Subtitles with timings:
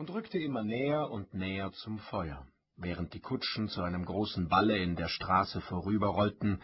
[0.00, 2.46] und rückte immer näher und näher zum Feuer,
[2.78, 6.62] während die Kutschen zu einem großen Balle in der Straße vorüberrollten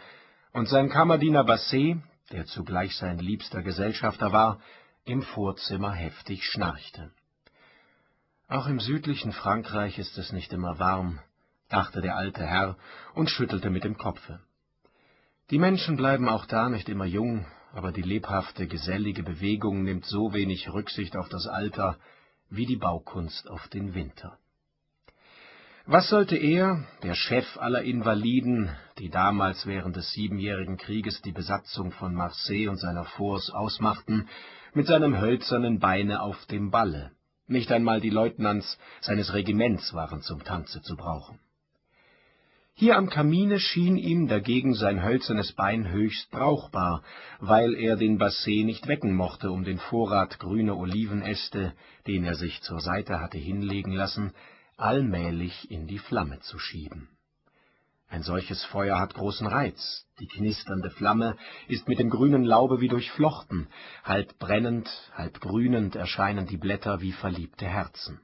[0.55, 1.99] und sein Kammerdiener Basset,
[2.33, 4.59] der zugleich sein liebster Gesellschafter war,
[5.05, 7.11] im Vorzimmer heftig schnarchte.
[8.49, 11.19] Auch im südlichen Frankreich ist es nicht immer warm,
[11.69, 12.79] dachte der alte Herr
[13.13, 14.41] und schüttelte mit dem Kopfe.
[15.51, 17.45] Die Menschen bleiben auch da nicht immer jung,
[17.75, 21.99] aber die lebhafte, gesellige Bewegung nimmt so wenig Rücksicht auf das Alter
[22.51, 24.39] wie die Baukunst auf den Winter.
[25.89, 31.93] Was sollte er, der Chef aller Invaliden, die damals während des Siebenjährigen Krieges die Besatzung
[31.93, 34.29] von Marseille und seiner Forts ausmachten,
[34.75, 37.13] mit seinem hölzernen Beine auf dem Balle?
[37.47, 41.39] Nicht einmal die Leutnants seines Regiments waren zum Tanze zu brauchen.
[42.79, 47.03] Hier am Kamine schien ihm dagegen sein hölzernes Bein höchst brauchbar,
[47.41, 51.73] weil er den Basset nicht wecken mochte, um den Vorrat grüner Olivenäste,
[52.07, 54.35] den er sich zur Seite hatte hinlegen lassen,
[54.77, 57.09] allmählich in die Flamme zu schieben.
[58.11, 61.39] Ein solches Feuer hat großen Reiz, die knisternde Flamme
[61.69, 63.69] ist mit dem grünen Laube wie durchflochten,
[64.05, 68.21] halb brennend, halb grünend erscheinen die Blätter wie verliebte Herzen.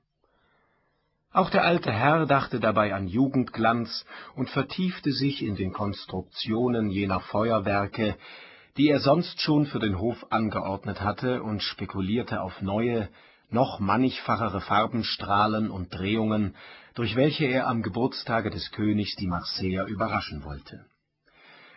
[1.35, 7.21] Auch der alte Herr dachte dabei an Jugendglanz und vertiefte sich in den Konstruktionen jener
[7.21, 8.17] Feuerwerke,
[8.77, 13.09] die er sonst schon für den Hof angeordnet hatte, und spekulierte auf neue,
[13.49, 16.55] noch mannigfachere Farbenstrahlen und Drehungen,
[16.95, 20.85] durch welche er am Geburtstage des Königs die Marseiller überraschen wollte.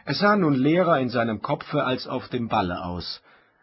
[0.04, 3.22] Es sah nun leerer in seinem Kopfe als auf dem Balle aus,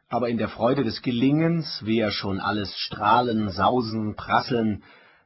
[0.08, 4.82] aber in der Freude des Gelingens, wie er schon alles strahlen, sausen, prasseln,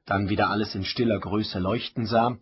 [0.06, 2.36] dann wieder alles in stiller Größe leuchten sah,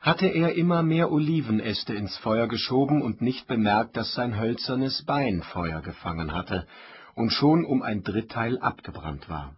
[0.00, 5.42] hatte er immer mehr Olivenäste ins Feuer geschoben und nicht bemerkt, dass sein hölzernes Bein
[5.42, 6.66] Feuer gefangen hatte
[7.14, 9.56] und schon um ein Dritteil abgebrannt war.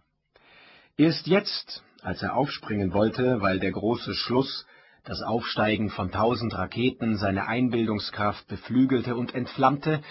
[0.97, 4.65] Erst jetzt, als er aufspringen wollte, weil der große Schluss,
[5.05, 10.01] das Aufsteigen von tausend Raketen, seine Einbildungskraft beflügelte und entflammte,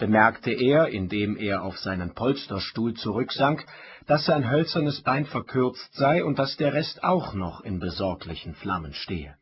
[0.00, 3.64] bemerkte er, indem er auf seinen Polsterstuhl zurücksank,
[4.06, 8.94] dass sein hölzernes Bein verkürzt sei und dass der Rest auch noch in besorglichen Flammen
[8.94, 9.36] stehe.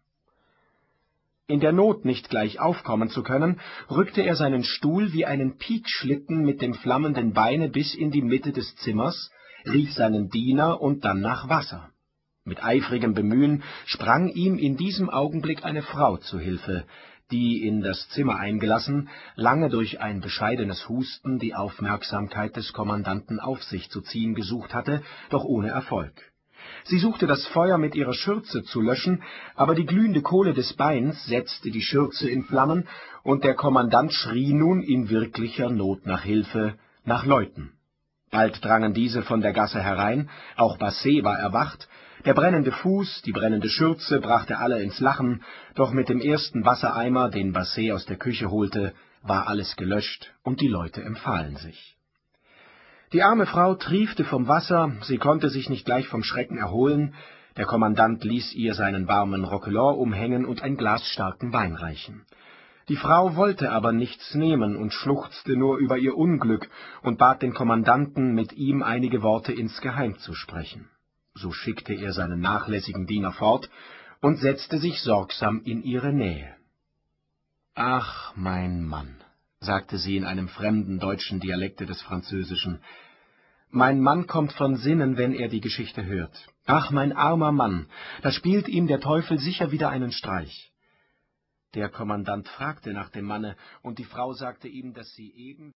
[1.46, 3.58] In der Not nicht gleich aufkommen zu können,
[3.90, 8.52] rückte er seinen Stuhl wie einen Piekschlitten mit dem flammenden Beine bis in die Mitte
[8.52, 9.30] des Zimmers,
[9.64, 11.88] rief seinen Diener und dann nach Wasser.
[12.44, 16.84] Mit eifrigem Bemühen sprang ihm in diesem Augenblick eine Frau zu Hilfe,
[17.30, 23.62] die, in das Zimmer eingelassen, lange durch ein bescheidenes Husten die Aufmerksamkeit des Kommandanten auf
[23.62, 26.12] sich zu ziehen gesucht hatte, doch ohne Erfolg.
[26.84, 29.22] Sie suchte das Feuer mit ihrer Schürze zu löschen,
[29.54, 32.86] aber die glühende Kohle des Beins setzte die Schürze in Flammen,
[33.22, 36.74] und der Kommandant schrie nun in wirklicher Not nach Hilfe,
[37.04, 37.72] nach Leuten.
[38.30, 41.88] Bald drangen diese von der Gasse herein, auch Basset war erwacht,
[42.24, 45.42] der brennende Fuß, die brennende Schürze brachte alle ins Lachen,
[45.74, 48.92] doch mit dem ersten Wassereimer, den Basset aus der Küche holte,
[49.22, 51.96] war alles gelöscht und die Leute empfahlen sich.
[53.12, 57.14] Die arme Frau triefte vom Wasser, sie konnte sich nicht gleich vom Schrecken erholen,
[57.56, 62.26] der Kommandant ließ ihr seinen warmen Roquelaure umhängen und ein Glas starken Wein reichen.
[62.88, 66.68] Die Frau wollte aber nichts nehmen und schluchzte nur über ihr Unglück
[67.02, 70.88] und bat den Kommandanten, mit ihm einige Worte insgeheim zu sprechen
[71.38, 73.70] so schickte er seinen nachlässigen Diener fort
[74.20, 76.54] und setzte sich sorgsam in ihre Nähe.
[77.74, 79.16] »Ach, mein Mann«,
[79.60, 82.80] sagte sie in einem fremden deutschen Dialekte des Französischen,
[83.70, 86.48] »mein Mann kommt von Sinnen, wenn er die Geschichte hört.
[86.66, 87.86] Ach, mein armer Mann,
[88.22, 90.72] da spielt ihm der Teufel sicher wieder einen Streich.«
[91.74, 95.74] Der Kommandant fragte nach dem Manne, und die Frau sagte ihm, dass sie eben